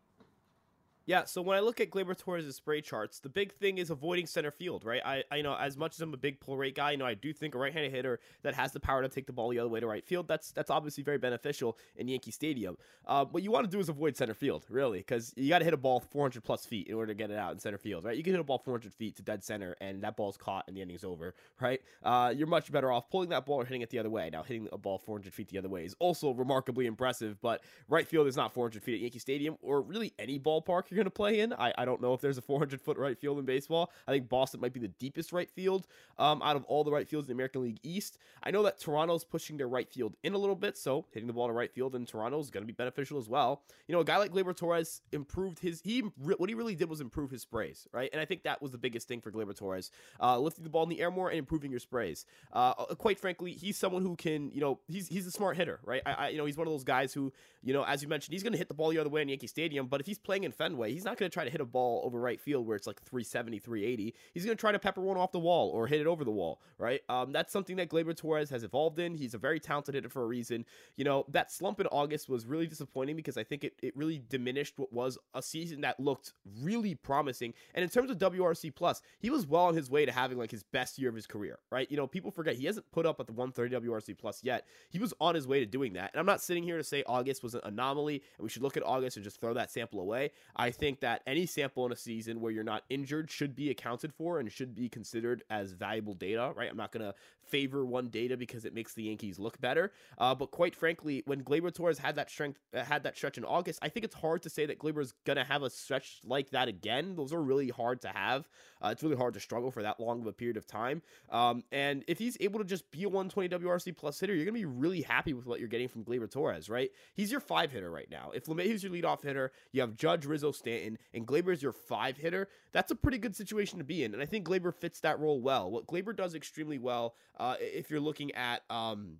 Yeah, 1.04 1.24
so 1.24 1.42
when 1.42 1.56
I 1.56 1.60
look 1.60 1.80
at 1.80 1.90
Gleyber 1.90 2.16
Torres' 2.16 2.54
spray 2.54 2.80
charts, 2.80 3.18
the 3.18 3.28
big 3.28 3.52
thing 3.52 3.78
is 3.78 3.90
avoiding 3.90 4.26
center 4.26 4.52
field, 4.52 4.84
right? 4.84 5.02
I, 5.04 5.24
I 5.32 5.36
you 5.36 5.42
know 5.42 5.56
as 5.56 5.76
much 5.76 5.94
as 5.94 6.00
I'm 6.00 6.14
a 6.14 6.16
big 6.16 6.38
pull 6.38 6.56
rate 6.56 6.76
guy, 6.76 6.92
you 6.92 6.96
know 6.96 7.06
I 7.06 7.14
do 7.14 7.32
think 7.32 7.54
a 7.54 7.58
right-handed 7.58 7.90
hitter 7.90 8.20
that 8.42 8.54
has 8.54 8.72
the 8.72 8.78
power 8.78 9.02
to 9.02 9.08
take 9.08 9.26
the 9.26 9.32
ball 9.32 9.48
the 9.48 9.58
other 9.58 9.68
way 9.68 9.80
to 9.80 9.86
right 9.86 10.04
field, 10.04 10.28
that's 10.28 10.52
that's 10.52 10.70
obviously 10.70 11.02
very 11.02 11.18
beneficial 11.18 11.76
in 11.96 12.06
Yankee 12.06 12.30
Stadium. 12.30 12.76
Uh, 13.04 13.24
what 13.24 13.42
you 13.42 13.50
want 13.50 13.64
to 13.64 13.70
do 13.70 13.80
is 13.80 13.88
avoid 13.88 14.16
center 14.16 14.34
field, 14.34 14.64
really, 14.68 14.98
because 14.98 15.32
you 15.36 15.48
got 15.48 15.58
to 15.58 15.64
hit 15.64 15.74
a 15.74 15.78
ball 15.78 15.98
400 15.98 16.44
plus 16.44 16.64
feet 16.66 16.86
in 16.86 16.94
order 16.94 17.12
to 17.12 17.16
get 17.16 17.30
it 17.30 17.36
out 17.36 17.52
in 17.52 17.58
center 17.58 17.78
field, 17.78 18.04
right? 18.04 18.16
You 18.16 18.22
can 18.22 18.32
hit 18.32 18.40
a 18.40 18.44
ball 18.44 18.58
400 18.58 18.92
feet 18.94 19.16
to 19.16 19.22
dead 19.22 19.42
center, 19.42 19.74
and 19.80 20.02
that 20.02 20.16
ball's 20.16 20.36
caught 20.36 20.64
and 20.68 20.76
the 20.76 20.82
inning's 20.82 21.02
over, 21.02 21.34
right? 21.60 21.80
Uh, 22.04 22.32
you're 22.36 22.46
much 22.46 22.70
better 22.70 22.92
off 22.92 23.10
pulling 23.10 23.30
that 23.30 23.44
ball 23.44 23.56
or 23.56 23.64
hitting 23.64 23.82
it 23.82 23.90
the 23.90 23.98
other 23.98 24.10
way. 24.10 24.30
Now, 24.30 24.44
hitting 24.44 24.68
a 24.70 24.78
ball 24.78 24.98
400 24.98 25.34
feet 25.34 25.48
the 25.48 25.58
other 25.58 25.68
way 25.68 25.84
is 25.84 25.96
also 25.98 26.30
remarkably 26.30 26.86
impressive, 26.86 27.40
but 27.40 27.62
right 27.88 28.06
field 28.06 28.28
is 28.28 28.36
not 28.36 28.54
400 28.54 28.82
feet 28.82 28.94
at 28.94 29.00
Yankee 29.00 29.18
Stadium 29.18 29.56
or 29.62 29.82
really 29.82 30.12
any 30.18 30.38
ballpark 30.38 30.91
you're 30.92 30.96
going 30.96 31.04
to 31.06 31.10
play 31.10 31.40
in. 31.40 31.52
I 31.54 31.72
I, 31.78 31.84
don't 31.84 32.02
know 32.02 32.12
if 32.12 32.20
there's 32.20 32.38
a 32.38 32.42
400 32.42 32.80
foot 32.80 32.98
right 32.98 33.18
field 33.18 33.38
in 33.38 33.44
baseball. 33.44 33.90
I 34.06 34.12
think 34.12 34.28
Boston 34.28 34.60
might 34.60 34.74
be 34.74 34.80
the 34.80 34.88
deepest 34.88 35.32
right 35.32 35.50
field 35.50 35.86
um, 36.18 36.42
out 36.42 36.54
of 36.54 36.64
all 36.64 36.84
the 36.84 36.92
right 36.92 37.08
fields 37.08 37.28
in 37.28 37.28
the 37.28 37.34
American 37.34 37.62
League 37.62 37.80
East. 37.82 38.18
I 38.42 38.50
know 38.50 38.62
that 38.64 38.78
Toronto's 38.78 39.24
pushing 39.24 39.56
their 39.56 39.68
right 39.68 39.88
field 39.88 40.16
in 40.22 40.34
a 40.34 40.38
little 40.38 40.54
bit, 40.54 40.76
so 40.76 41.06
hitting 41.12 41.26
the 41.26 41.32
ball 41.32 41.46
to 41.46 41.52
right 41.52 41.72
field 41.72 41.94
in 41.94 42.04
Toronto 42.04 42.38
is 42.40 42.50
going 42.50 42.62
to 42.62 42.66
be 42.66 42.74
beneficial 42.74 43.18
as 43.18 43.28
well. 43.28 43.62
You 43.88 43.94
know, 43.94 44.00
a 44.00 44.04
guy 44.04 44.18
like 44.18 44.32
Gleyber 44.32 44.54
Torres 44.54 45.00
improved 45.12 45.58
his 45.60 45.80
he 45.82 46.00
what 46.00 46.48
he 46.48 46.54
really 46.54 46.74
did 46.74 46.90
was 46.90 47.00
improve 47.00 47.30
his 47.30 47.42
sprays, 47.42 47.86
right? 47.92 48.10
And 48.12 48.20
I 48.20 48.24
think 48.24 48.42
that 48.42 48.60
was 48.60 48.70
the 48.70 48.78
biggest 48.78 49.08
thing 49.08 49.20
for 49.20 49.30
Gleyber 49.30 49.56
Torres, 49.56 49.90
uh, 50.20 50.38
lifting 50.38 50.64
the 50.64 50.70
ball 50.70 50.82
in 50.82 50.88
the 50.88 51.00
air 51.00 51.10
more 51.10 51.30
and 51.30 51.38
improving 51.38 51.70
your 51.70 51.80
sprays. 51.80 52.26
Uh, 52.52 52.74
uh, 52.78 52.94
quite 52.94 53.18
frankly, 53.18 53.52
he's 53.52 53.78
someone 53.78 54.02
who 54.02 54.16
can, 54.16 54.50
you 54.50 54.60
know, 54.60 54.80
he's 54.88 55.08
he's 55.08 55.26
a 55.26 55.30
smart 55.30 55.56
hitter, 55.56 55.80
right? 55.84 56.02
I, 56.04 56.12
I 56.12 56.28
you 56.28 56.38
know, 56.38 56.44
he's 56.44 56.56
one 56.56 56.66
of 56.66 56.72
those 56.72 56.84
guys 56.84 57.12
who, 57.12 57.32
you 57.62 57.72
know, 57.72 57.84
as 57.84 58.02
you 58.02 58.08
mentioned, 58.08 58.32
he's 58.32 58.42
going 58.42 58.52
to 58.52 58.58
hit 58.58 58.68
the 58.68 58.74
ball 58.74 58.90
the 58.90 58.98
other 58.98 59.10
way 59.10 59.22
in 59.22 59.28
Yankee 59.28 59.46
Stadium, 59.46 59.86
but 59.86 60.00
if 60.00 60.06
he's 60.06 60.18
playing 60.18 60.44
in 60.44 60.52
Fenway, 60.52 60.81
he's 60.90 61.04
not 61.04 61.16
going 61.16 61.30
to 61.30 61.32
try 61.32 61.44
to 61.44 61.50
hit 61.50 61.60
a 61.60 61.64
ball 61.64 62.02
over 62.04 62.18
right 62.18 62.40
field 62.40 62.66
where 62.66 62.76
it's 62.76 62.86
like 62.86 63.00
370, 63.02 63.58
380. 63.58 64.14
He's 64.34 64.44
going 64.44 64.56
to 64.56 64.60
try 64.60 64.72
to 64.72 64.78
pepper 64.78 65.00
one 65.00 65.16
off 65.16 65.32
the 65.32 65.38
wall 65.38 65.70
or 65.70 65.86
hit 65.86 66.00
it 66.00 66.06
over 66.06 66.24
the 66.24 66.30
wall, 66.30 66.60
right? 66.78 67.00
Um, 67.08 67.32
that's 67.32 67.52
something 67.52 67.76
that 67.76 67.88
Gleyber 67.88 68.16
Torres 68.16 68.50
has 68.50 68.64
evolved 68.64 68.98
in. 68.98 69.14
He's 69.14 69.34
a 69.34 69.38
very 69.38 69.60
talented 69.60 69.94
hitter 69.94 70.08
for 70.08 70.22
a 70.22 70.26
reason. 70.26 70.64
You 70.96 71.04
know, 71.04 71.24
that 71.28 71.52
slump 71.52 71.80
in 71.80 71.86
August 71.88 72.28
was 72.28 72.46
really 72.46 72.66
disappointing 72.66 73.16
because 73.16 73.36
I 73.36 73.44
think 73.44 73.64
it, 73.64 73.74
it 73.82 73.96
really 73.96 74.22
diminished 74.28 74.74
what 74.78 74.92
was 74.92 75.18
a 75.34 75.42
season 75.42 75.82
that 75.82 76.00
looked 76.00 76.32
really 76.60 76.94
promising. 76.94 77.54
And 77.74 77.82
in 77.82 77.90
terms 77.90 78.10
of 78.10 78.18
WRC 78.18 78.74
plus, 78.74 79.02
he 79.18 79.30
was 79.30 79.46
well 79.46 79.64
on 79.64 79.74
his 79.74 79.90
way 79.90 80.04
to 80.04 80.12
having 80.12 80.38
like 80.38 80.50
his 80.50 80.62
best 80.62 80.98
year 80.98 81.08
of 81.08 81.14
his 81.14 81.26
career, 81.26 81.58
right? 81.70 81.90
You 81.90 81.96
know, 81.96 82.06
people 82.06 82.30
forget 82.30 82.56
he 82.56 82.66
hasn't 82.66 82.90
put 82.92 83.06
up 83.06 83.20
at 83.20 83.26
the 83.26 83.32
130 83.32 83.86
WRC 83.86 84.18
plus 84.18 84.42
yet. 84.42 84.66
He 84.90 84.98
was 84.98 85.14
on 85.20 85.34
his 85.34 85.46
way 85.46 85.60
to 85.60 85.66
doing 85.66 85.92
that. 85.94 86.10
And 86.12 86.20
I'm 86.20 86.26
not 86.26 86.40
sitting 86.40 86.62
here 86.62 86.78
to 86.78 86.84
say 86.84 87.02
August 87.06 87.42
was 87.42 87.54
an 87.54 87.60
anomaly 87.64 88.22
and 88.38 88.42
we 88.42 88.48
should 88.48 88.62
look 88.62 88.76
at 88.76 88.82
August 88.84 89.16
and 89.16 89.24
just 89.24 89.40
throw 89.40 89.54
that 89.54 89.70
sample 89.70 90.00
away. 90.00 90.32
I 90.56 90.70
think 90.72 91.00
that 91.00 91.22
any 91.26 91.46
sample 91.46 91.86
in 91.86 91.92
a 91.92 91.96
season 91.96 92.40
where 92.40 92.52
you're 92.52 92.64
not 92.64 92.84
injured 92.90 93.30
should 93.30 93.54
be 93.54 93.70
accounted 93.70 94.12
for 94.12 94.38
and 94.38 94.50
should 94.50 94.74
be 94.74 94.88
considered 94.88 95.44
as 95.50 95.72
valuable 95.72 96.14
data, 96.14 96.52
right? 96.56 96.70
I'm 96.70 96.76
not 96.76 96.92
going 96.92 97.04
to 97.04 97.14
favor 97.52 97.84
one 97.84 98.08
data 98.08 98.36
because 98.36 98.64
it 98.64 98.74
makes 98.74 98.94
the 98.94 99.04
Yankees 99.04 99.38
look 99.38 99.60
better. 99.60 99.92
Uh, 100.16 100.34
but 100.34 100.50
quite 100.50 100.74
frankly, 100.74 101.22
when 101.26 101.44
Gleyber 101.44 101.72
Torres 101.72 101.98
had 101.98 102.16
that 102.16 102.30
strength, 102.30 102.58
uh, 102.74 102.82
had 102.82 103.02
that 103.04 103.14
stretch 103.14 103.36
in 103.36 103.44
August, 103.44 103.78
I 103.82 103.90
think 103.90 104.04
it's 104.04 104.14
hard 104.14 104.42
to 104.42 104.50
say 104.50 104.64
that 104.66 104.78
Gleyber 104.78 105.02
is 105.02 105.12
going 105.26 105.36
to 105.36 105.44
have 105.44 105.62
a 105.62 105.68
stretch 105.68 106.20
like 106.24 106.50
that 106.50 106.66
again. 106.66 107.14
Those 107.14 107.32
are 107.32 107.42
really 107.42 107.68
hard 107.68 108.00
to 108.02 108.08
have. 108.08 108.48
Uh, 108.82 108.88
it's 108.88 109.02
really 109.02 109.16
hard 109.16 109.34
to 109.34 109.40
struggle 109.40 109.70
for 109.70 109.82
that 109.82 110.00
long 110.00 110.22
of 110.22 110.26
a 110.26 110.32
period 110.32 110.56
of 110.56 110.66
time. 110.66 111.02
Um, 111.30 111.62
and 111.70 112.04
if 112.08 112.18
he's 112.18 112.38
able 112.40 112.58
to 112.58 112.64
just 112.64 112.90
be 112.90 113.04
a 113.04 113.08
120 113.08 113.48
WRC 113.50 113.96
plus 113.96 114.18
hitter, 114.18 114.34
you're 114.34 114.46
going 114.46 114.54
to 114.54 114.60
be 114.60 114.64
really 114.64 115.02
happy 115.02 115.34
with 115.34 115.46
what 115.46 115.60
you're 115.60 115.68
getting 115.68 115.88
from 115.88 116.04
Gleyber 116.04 116.30
Torres, 116.30 116.70
right? 116.70 116.90
He's 117.14 117.30
your 117.30 117.40
five 117.40 117.70
hitter 117.70 117.90
right 117.90 118.10
now. 118.10 118.30
If 118.34 118.46
LeMahieu's 118.46 118.82
your 118.82 118.92
leadoff 118.92 119.22
hitter, 119.22 119.52
you 119.72 119.82
have 119.82 119.94
Judge, 119.94 120.24
Rizzo, 120.24 120.52
Stanton, 120.52 120.96
and 121.12 121.26
Gleyber's 121.26 121.62
your 121.62 121.72
five 121.72 122.16
hitter. 122.16 122.48
That's 122.72 122.90
a 122.90 122.96
pretty 122.96 123.18
good 123.18 123.36
situation 123.36 123.78
to 123.78 123.84
be 123.84 124.04
in. 124.04 124.14
And 124.14 124.22
I 124.22 124.26
think 124.26 124.46
Gleyber 124.46 124.74
fits 124.74 125.00
that 125.00 125.18
role 125.20 125.40
well. 125.40 125.70
What 125.70 125.86
Gleyber 125.86 126.16
does 126.16 126.34
extremely 126.34 126.78
well, 126.78 127.14
uh, 127.42 127.56
if 127.58 127.90
you're 127.90 128.00
looking 128.00 128.32
at, 128.36 128.62
um, 128.70 129.18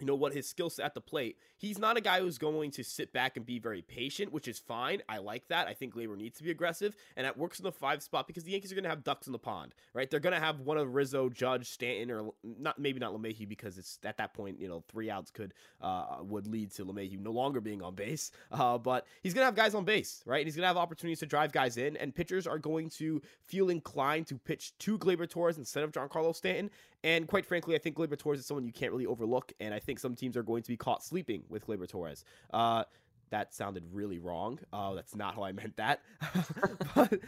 you 0.00 0.06
know 0.06 0.14
what 0.14 0.32
his 0.32 0.48
skill 0.48 0.70
set 0.70 0.84
at 0.84 0.94
the 0.94 1.00
plate. 1.00 1.36
He's 1.56 1.78
not 1.78 1.96
a 1.96 2.00
guy 2.00 2.20
who's 2.20 2.38
going 2.38 2.70
to 2.72 2.82
sit 2.82 3.12
back 3.12 3.36
and 3.36 3.46
be 3.46 3.58
very 3.58 3.82
patient, 3.82 4.32
which 4.32 4.48
is 4.48 4.58
fine. 4.58 5.02
I 5.08 5.18
like 5.18 5.46
that. 5.48 5.68
I 5.68 5.74
think 5.74 5.94
Gleyber 5.94 6.16
needs 6.16 6.38
to 6.38 6.44
be 6.44 6.50
aggressive, 6.50 6.96
and 7.16 7.24
that 7.24 7.38
works 7.38 7.58
in 7.58 7.64
the 7.64 7.72
five 7.72 8.02
spot 8.02 8.26
because 8.26 8.44
the 8.44 8.52
Yankees 8.52 8.72
are 8.72 8.74
going 8.74 8.84
to 8.84 8.90
have 8.90 9.04
ducks 9.04 9.26
in 9.26 9.32
the 9.32 9.38
pond, 9.38 9.74
right? 9.94 10.10
They're 10.10 10.20
going 10.20 10.34
to 10.34 10.40
have 10.40 10.60
one 10.60 10.78
of 10.78 10.94
Rizzo, 10.94 11.28
Judge, 11.28 11.68
Stanton, 11.68 12.10
or 12.10 12.30
not 12.42 12.78
maybe 12.78 12.98
not 12.98 13.12
LeMahieu 13.12 13.48
because 13.48 13.78
it's 13.78 13.98
at 14.04 14.16
that 14.16 14.34
point, 14.34 14.60
you 14.60 14.68
know, 14.68 14.82
three 14.88 15.10
outs 15.10 15.30
could 15.30 15.54
uh, 15.80 16.16
would 16.22 16.46
lead 16.46 16.72
to 16.72 16.84
LeMahieu 16.84 17.20
no 17.20 17.30
longer 17.30 17.60
being 17.60 17.82
on 17.82 17.94
base. 17.94 18.30
Uh, 18.52 18.76
but 18.76 19.06
he's 19.22 19.32
going 19.32 19.40
to 19.40 19.46
have 19.46 19.54
guys 19.54 19.74
on 19.74 19.84
base, 19.84 20.22
right? 20.26 20.38
And 20.38 20.46
he's 20.46 20.54
going 20.54 20.62
to 20.62 20.66
have 20.66 20.76
opportunities 20.76 21.20
to 21.20 21.26
drive 21.26 21.52
guys 21.52 21.78
in, 21.78 21.96
and 21.96 22.14
pitchers 22.14 22.46
are 22.46 22.58
going 22.58 22.90
to 22.90 23.20
feel 23.46 23.70
inclined 23.70 24.26
to 24.26 24.36
pitch 24.36 24.76
to 24.80 24.98
Gleyber 24.98 25.28
Torres 25.28 25.58
instead 25.58 25.82
of 25.82 25.90
Giancarlo 25.90 26.34
Stanton. 26.34 26.70
And 27.04 27.26
quite 27.26 27.44
frankly, 27.44 27.74
I 27.74 27.78
think 27.78 27.96
Gleyber 27.96 28.18
Torres 28.18 28.38
is 28.38 28.46
someone 28.46 28.64
you 28.64 28.72
can't 28.72 28.92
really 28.92 29.06
overlook, 29.06 29.52
and 29.58 29.74
I 29.74 29.80
think 29.82 29.98
some 29.98 30.14
teams 30.14 30.36
are 30.36 30.42
going 30.42 30.62
to 30.62 30.68
be 30.68 30.76
caught 30.76 31.02
sleeping 31.02 31.42
with 31.48 31.66
Gleyber 31.66 31.88
Torres. 31.88 32.24
Uh, 32.52 32.84
that 33.32 33.54
sounded 33.54 33.82
really 33.92 34.18
wrong. 34.18 34.58
Uh, 34.72 34.94
that's 34.94 35.16
not 35.16 35.34
how 35.34 35.42
I 35.42 35.52
meant 35.52 35.76
that. 35.78 36.02
but 36.94 37.18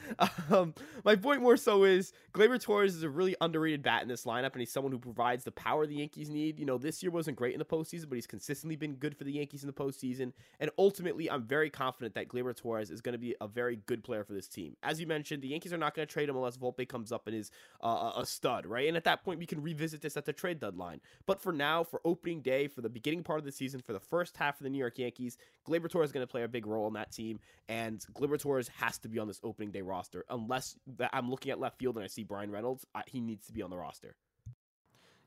um, 0.50 0.74
my 1.02 1.16
point 1.16 1.40
more 1.40 1.56
so 1.56 1.84
is 1.84 2.12
Gleyber 2.32 2.60
Torres 2.60 2.94
is 2.94 3.02
a 3.02 3.08
really 3.08 3.34
underrated 3.40 3.82
bat 3.82 4.02
in 4.02 4.08
this 4.08 4.24
lineup, 4.24 4.52
and 4.52 4.60
he's 4.60 4.70
someone 4.70 4.92
who 4.92 4.98
provides 4.98 5.44
the 5.44 5.50
power 5.50 5.86
the 5.86 5.96
Yankees 5.96 6.28
need. 6.28 6.60
You 6.60 6.66
know, 6.66 6.76
this 6.76 7.02
year 7.02 7.10
wasn't 7.10 7.38
great 7.38 7.54
in 7.54 7.58
the 7.58 7.64
postseason, 7.64 8.08
but 8.08 8.16
he's 8.16 8.26
consistently 8.26 8.76
been 8.76 8.94
good 8.94 9.16
for 9.16 9.24
the 9.24 9.32
Yankees 9.32 9.62
in 9.62 9.66
the 9.66 9.72
postseason. 9.72 10.32
And 10.60 10.70
ultimately, 10.78 11.30
I'm 11.30 11.42
very 11.42 11.70
confident 11.70 12.14
that 12.14 12.28
Gleyber 12.28 12.54
Torres 12.54 12.90
is 12.90 13.00
going 13.00 13.14
to 13.14 13.18
be 13.18 13.34
a 13.40 13.48
very 13.48 13.76
good 13.86 14.04
player 14.04 14.24
for 14.24 14.34
this 14.34 14.46
team. 14.46 14.76
As 14.82 15.00
you 15.00 15.06
mentioned, 15.06 15.42
the 15.42 15.48
Yankees 15.48 15.72
are 15.72 15.78
not 15.78 15.94
going 15.94 16.06
to 16.06 16.12
trade 16.12 16.28
him 16.28 16.36
unless 16.36 16.58
Volpe 16.58 16.86
comes 16.86 17.12
up 17.12 17.26
and 17.26 17.34
is 17.34 17.50
uh, 17.82 18.12
a 18.14 18.26
stud, 18.26 18.66
right? 18.66 18.86
And 18.86 18.96
at 18.96 19.04
that 19.04 19.24
point, 19.24 19.38
we 19.38 19.46
can 19.46 19.62
revisit 19.62 20.02
this 20.02 20.18
at 20.18 20.26
the 20.26 20.34
trade 20.34 20.60
deadline. 20.60 21.00
But 21.24 21.40
for 21.40 21.52
now, 21.52 21.82
for 21.82 22.02
opening 22.04 22.42
day, 22.42 22.68
for 22.68 22.82
the 22.82 22.90
beginning 22.90 23.22
part 23.22 23.38
of 23.38 23.46
the 23.46 23.52
season, 23.52 23.80
for 23.80 23.94
the 23.94 24.00
first 24.00 24.36
half 24.36 24.60
of 24.60 24.64
the 24.64 24.70
New 24.70 24.78
York 24.78 24.98
Yankees, 24.98 25.38
Gleyber 25.66 25.93
Torres 25.94 26.08
is 26.08 26.12
going 26.12 26.26
to 26.26 26.30
play 26.30 26.42
a 26.42 26.48
big 26.48 26.66
role 26.66 26.88
in 26.88 26.94
that 26.94 27.12
team, 27.12 27.38
and 27.68 28.04
Gleyber 28.14 28.36
Torres 28.36 28.68
has 28.80 28.98
to 28.98 29.08
be 29.08 29.20
on 29.20 29.28
this 29.28 29.38
opening 29.44 29.70
day 29.70 29.80
roster. 29.80 30.24
Unless 30.28 30.76
I'm 31.12 31.30
looking 31.30 31.52
at 31.52 31.60
left 31.60 31.78
field 31.78 31.94
and 31.94 32.04
I 32.04 32.08
see 32.08 32.24
Bryan 32.24 32.50
Reynolds, 32.50 32.84
I, 32.94 33.02
he 33.06 33.20
needs 33.20 33.46
to 33.46 33.52
be 33.52 33.62
on 33.62 33.70
the 33.70 33.76
roster. 33.76 34.16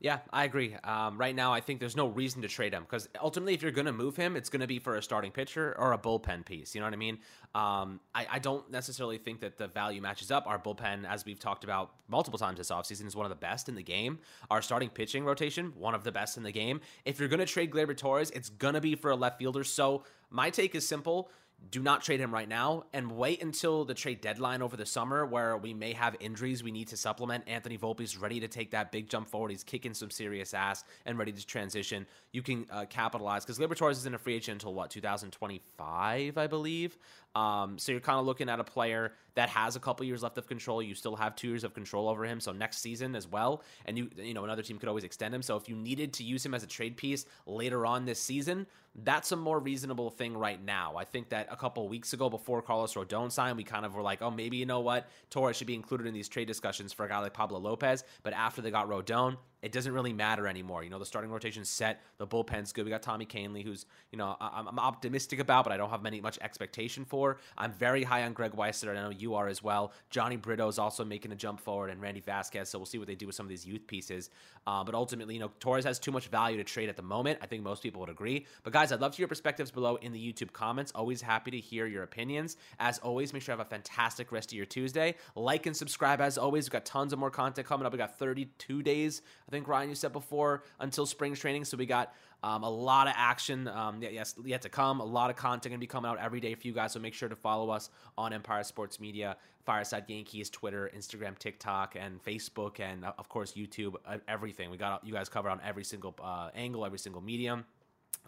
Yeah, 0.00 0.18
I 0.32 0.44
agree. 0.44 0.76
Um, 0.84 1.18
right 1.18 1.34
now, 1.34 1.52
I 1.52 1.60
think 1.60 1.80
there's 1.80 1.96
no 1.96 2.06
reason 2.06 2.42
to 2.42 2.48
trade 2.48 2.72
him 2.72 2.84
because 2.84 3.08
ultimately, 3.20 3.54
if 3.54 3.62
you're 3.62 3.72
going 3.72 3.86
to 3.86 3.92
move 3.92 4.14
him, 4.14 4.36
it's 4.36 4.48
going 4.48 4.60
to 4.60 4.68
be 4.68 4.78
for 4.78 4.94
a 4.94 5.02
starting 5.02 5.32
pitcher 5.32 5.74
or 5.76 5.92
a 5.92 5.98
bullpen 5.98 6.44
piece. 6.44 6.72
You 6.72 6.80
know 6.80 6.86
what 6.86 6.94
I 6.94 6.98
mean? 6.98 7.18
Um, 7.54 7.98
I, 8.14 8.26
I, 8.32 8.38
don't 8.38 8.70
necessarily 8.70 9.18
think 9.18 9.40
that 9.40 9.56
the 9.56 9.66
value 9.66 10.00
matches 10.00 10.30
up. 10.30 10.46
Our 10.46 10.58
bullpen, 10.58 11.04
as 11.08 11.24
we've 11.24 11.40
talked 11.40 11.64
about 11.64 11.94
multiple 12.06 12.38
times 12.38 12.58
this 12.58 12.70
offseason, 12.70 13.06
is 13.06 13.16
one 13.16 13.26
of 13.26 13.30
the 13.30 13.36
best 13.36 13.68
in 13.68 13.74
the 13.74 13.82
game. 13.82 14.20
Our 14.52 14.62
starting 14.62 14.88
pitching 14.88 15.24
rotation, 15.24 15.72
one 15.76 15.96
of 15.96 16.04
the 16.04 16.12
best 16.12 16.36
in 16.36 16.44
the 16.44 16.52
game. 16.52 16.80
If 17.04 17.18
you're 17.18 17.28
going 17.28 17.40
to 17.40 17.46
trade 17.46 17.72
Gleyber 17.72 17.96
Torres, 17.96 18.30
it's 18.30 18.50
going 18.50 18.74
to 18.74 18.80
be 18.80 18.94
for 18.94 19.10
a 19.10 19.16
left 19.16 19.38
fielder. 19.38 19.64
So 19.64 20.04
my 20.30 20.50
take 20.50 20.76
is 20.76 20.86
simple 20.86 21.28
do 21.70 21.82
not 21.82 22.02
trade 22.02 22.20
him 22.20 22.32
right 22.32 22.48
now 22.48 22.84
and 22.92 23.12
wait 23.12 23.42
until 23.42 23.84
the 23.84 23.92
trade 23.92 24.20
deadline 24.20 24.62
over 24.62 24.76
the 24.76 24.86
summer 24.86 25.26
where 25.26 25.56
we 25.56 25.74
may 25.74 25.92
have 25.92 26.16
injuries 26.20 26.62
we 26.62 26.70
need 26.70 26.88
to 26.88 26.96
supplement. 26.96 27.44
Anthony 27.46 27.76
Volpe's 27.76 28.16
ready 28.16 28.40
to 28.40 28.48
take 28.48 28.70
that 28.70 28.90
big 28.90 29.08
jump 29.08 29.28
forward. 29.28 29.50
He's 29.50 29.64
kicking 29.64 29.92
some 29.92 30.10
serious 30.10 30.54
ass 30.54 30.84
and 31.04 31.18
ready 31.18 31.32
to 31.32 31.46
transition. 31.46 32.06
You 32.32 32.42
can 32.42 32.66
uh, 32.70 32.86
capitalize 32.88 33.44
because 33.44 33.58
Gleyber 33.58 33.76
Torres 33.76 33.98
isn't 33.98 34.14
a 34.14 34.18
free 34.18 34.34
agent 34.34 34.62
until 34.62 34.72
what, 34.72 34.90
2025, 34.90 36.38
I 36.38 36.46
believe. 36.46 36.96
Um, 37.34 37.78
so 37.78 37.92
you're 37.92 38.00
kind 38.00 38.18
of 38.18 38.26
looking 38.26 38.48
at 38.48 38.58
a 38.58 38.64
player 38.64 39.12
that 39.34 39.48
has 39.50 39.76
a 39.76 39.80
couple 39.80 40.04
years 40.06 40.22
left 40.22 40.38
of 40.38 40.46
control. 40.46 40.82
You 40.82 40.94
still 40.94 41.16
have 41.16 41.36
two 41.36 41.48
years 41.48 41.64
of 41.64 41.74
control 41.74 42.08
over 42.08 42.24
him, 42.24 42.40
so 42.40 42.52
next 42.52 42.78
season 42.78 43.14
as 43.14 43.28
well. 43.28 43.62
And 43.84 43.98
you, 43.98 44.10
you 44.16 44.34
know, 44.34 44.44
another 44.44 44.62
team 44.62 44.78
could 44.78 44.88
always 44.88 45.04
extend 45.04 45.34
him. 45.34 45.42
So 45.42 45.56
if 45.56 45.68
you 45.68 45.76
needed 45.76 46.14
to 46.14 46.24
use 46.24 46.44
him 46.44 46.54
as 46.54 46.62
a 46.62 46.66
trade 46.66 46.96
piece 46.96 47.26
later 47.46 47.84
on 47.84 48.06
this 48.06 48.18
season, 48.18 48.66
that's 49.04 49.30
a 49.32 49.36
more 49.36 49.60
reasonable 49.60 50.10
thing 50.10 50.36
right 50.36 50.62
now. 50.62 50.96
I 50.96 51.04
think 51.04 51.28
that 51.28 51.47
a 51.50 51.56
couple 51.56 51.88
weeks 51.88 52.12
ago, 52.12 52.28
before 52.30 52.62
Carlos 52.62 52.94
Rodon 52.94 53.30
signed, 53.30 53.56
we 53.56 53.64
kind 53.64 53.84
of 53.84 53.94
were 53.94 54.02
like, 54.02 54.22
oh, 54.22 54.30
maybe 54.30 54.56
you 54.56 54.66
know 54.66 54.80
what, 54.80 55.08
Torres 55.30 55.56
should 55.56 55.66
be 55.66 55.74
included 55.74 56.06
in 56.06 56.14
these 56.14 56.28
trade 56.28 56.46
discussions 56.46 56.92
for 56.92 57.04
a 57.04 57.08
guy 57.08 57.18
like 57.18 57.34
Pablo 57.34 57.58
Lopez. 57.58 58.04
But 58.22 58.32
after 58.32 58.62
they 58.62 58.70
got 58.70 58.88
Rodon, 58.88 59.36
it 59.62 59.72
doesn't 59.72 59.92
really 59.92 60.12
matter 60.12 60.46
anymore. 60.46 60.84
You 60.84 60.90
know, 60.90 60.98
the 60.98 61.06
starting 61.06 61.30
rotation's 61.30 61.68
set, 61.68 62.02
the 62.18 62.26
bullpen's 62.26 62.72
good. 62.72 62.84
We 62.84 62.90
got 62.90 63.02
Tommy 63.02 63.26
Kahnle, 63.26 63.62
who's 63.62 63.86
you 64.12 64.18
know 64.18 64.36
I'm, 64.40 64.68
I'm 64.68 64.78
optimistic 64.78 65.40
about, 65.40 65.64
but 65.64 65.72
I 65.72 65.76
don't 65.76 65.90
have 65.90 66.02
many 66.02 66.20
much 66.20 66.38
expectation 66.40 67.04
for. 67.04 67.38
I'm 67.56 67.72
very 67.72 68.04
high 68.04 68.24
on 68.24 68.32
Greg 68.32 68.52
Weissert. 68.52 68.90
I 68.90 68.94
know 68.94 69.10
you 69.10 69.34
are 69.34 69.48
as 69.48 69.62
well. 69.62 69.92
Jhony 70.12 70.40
Brito 70.40 70.68
is 70.68 70.78
also 70.78 71.04
making 71.04 71.32
a 71.32 71.36
jump 71.36 71.60
forward, 71.60 71.90
and 71.90 72.00
Randy 72.00 72.20
Vasquez. 72.20 72.68
So 72.68 72.78
we'll 72.78 72.86
see 72.86 72.98
what 72.98 73.06
they 73.06 73.14
do 73.14 73.26
with 73.26 73.34
some 73.34 73.46
of 73.46 73.50
these 73.50 73.66
youth 73.66 73.86
pieces. 73.86 74.30
Uh, 74.66 74.84
but 74.84 74.94
ultimately, 74.94 75.34
you 75.34 75.40
know, 75.40 75.50
Torres 75.60 75.84
has 75.84 75.98
too 75.98 76.12
much 76.12 76.28
value 76.28 76.56
to 76.56 76.64
trade 76.64 76.88
at 76.88 76.96
the 76.96 77.02
moment. 77.02 77.38
I 77.42 77.46
think 77.46 77.62
most 77.62 77.82
people 77.82 78.00
would 78.00 78.10
agree. 78.10 78.46
But 78.62 78.72
guys, 78.72 78.92
I'd 78.92 79.00
love 79.00 79.12
to 79.12 79.16
hear 79.16 79.22
your 79.22 79.28
perspectives 79.28 79.70
below 79.70 79.96
in 79.96 80.12
the 80.12 80.32
YouTube 80.32 80.52
comments. 80.52 80.92
Always 80.94 81.22
happy 81.22 81.50
to 81.50 81.58
hear 81.58 81.86
your 81.86 82.02
opinions. 82.02 82.56
As 82.78 82.98
always, 82.98 83.32
make 83.32 83.42
sure 83.42 83.54
you 83.54 83.58
have 83.58 83.66
a 83.66 83.70
fantastic 83.70 84.30
rest 84.30 84.52
of 84.52 84.56
your 84.56 84.66
Tuesday. 84.66 85.14
Like 85.34 85.66
and 85.66 85.76
subscribe 85.76 86.20
as 86.20 86.38
always. 86.38 86.66
We've 86.66 86.72
got 86.72 86.84
tons 86.84 87.12
of 87.12 87.18
more 87.18 87.30
content 87.30 87.66
coming 87.66 87.86
up. 87.86 87.92
We 87.92 87.98
got 87.98 88.18
32 88.18 88.82
days. 88.82 89.22
I 89.48 89.50
think 89.50 89.66
Ryan, 89.66 89.88
you 89.88 89.94
said 89.94 90.12
before 90.12 90.62
until 90.78 91.06
spring 91.06 91.34
training. 91.34 91.64
So 91.64 91.76
we 91.76 91.86
got 91.86 92.14
um, 92.42 92.62
a 92.62 92.70
lot 92.70 93.06
of 93.06 93.14
action 93.16 93.66
um, 93.68 94.02
yes, 94.02 94.34
yet 94.44 94.62
to 94.62 94.68
come. 94.68 95.00
A 95.00 95.04
lot 95.04 95.30
of 95.30 95.36
content 95.36 95.70
going 95.70 95.72
to 95.72 95.78
be 95.78 95.86
coming 95.86 96.10
out 96.10 96.18
every 96.18 96.40
day 96.40 96.54
for 96.54 96.66
you 96.66 96.72
guys. 96.72 96.92
So 96.92 97.00
make 97.00 97.14
sure 97.14 97.28
to 97.28 97.36
follow 97.36 97.70
us 97.70 97.90
on 98.16 98.32
Empire 98.32 98.62
Sports 98.62 99.00
Media, 99.00 99.36
Fireside 99.64 100.04
Yankees, 100.06 100.50
Twitter, 100.50 100.90
Instagram, 100.96 101.38
TikTok, 101.38 101.96
and 101.98 102.22
Facebook, 102.22 102.78
and 102.78 103.04
uh, 103.04 103.12
of 103.18 103.28
course 103.28 103.52
YouTube. 103.52 103.94
Uh, 104.06 104.18
everything 104.28 104.70
we 104.70 104.76
got 104.76 105.04
you 105.06 105.12
guys 105.12 105.28
covered 105.28 105.50
on 105.50 105.60
every 105.64 105.84
single 105.84 106.14
uh, 106.22 106.50
angle, 106.54 106.84
every 106.84 106.98
single 106.98 107.22
medium. 107.22 107.64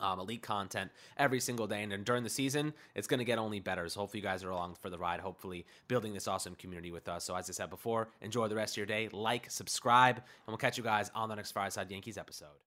Um, 0.00 0.18
elite 0.18 0.42
content 0.42 0.90
every 1.16 1.40
single 1.40 1.66
day. 1.66 1.82
And 1.82 2.04
during 2.04 2.24
the 2.24 2.30
season, 2.30 2.72
it's 2.94 3.06
going 3.06 3.18
to 3.18 3.24
get 3.24 3.38
only 3.38 3.60
better. 3.60 3.88
So 3.88 4.00
hopefully 4.00 4.20
you 4.20 4.26
guys 4.26 4.42
are 4.44 4.50
along 4.50 4.76
for 4.80 4.90
the 4.90 4.98
ride, 4.98 5.20
hopefully 5.20 5.66
building 5.88 6.14
this 6.14 6.26
awesome 6.26 6.54
community 6.54 6.90
with 6.90 7.08
us. 7.08 7.24
So 7.24 7.34
as 7.34 7.48
I 7.48 7.52
said 7.52 7.70
before, 7.70 8.08
enjoy 8.20 8.48
the 8.48 8.56
rest 8.56 8.74
of 8.74 8.78
your 8.78 8.86
day. 8.86 9.08
Like, 9.12 9.50
subscribe, 9.50 10.16
and 10.16 10.48
we'll 10.48 10.56
catch 10.56 10.78
you 10.78 10.84
guys 10.84 11.10
on 11.14 11.28
the 11.28 11.34
next 11.34 11.52
Fireside 11.52 11.90
Yankees 11.90 12.18
episode. 12.18 12.58